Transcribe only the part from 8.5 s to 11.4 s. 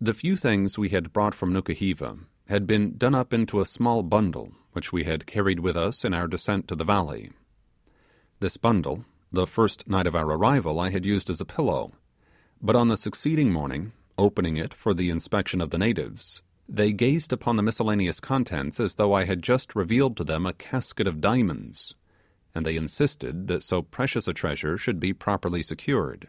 bundle, the first night of our arrival, I had used as